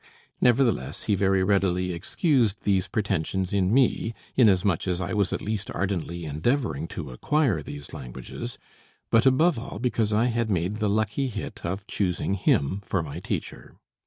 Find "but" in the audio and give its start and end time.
9.11-9.27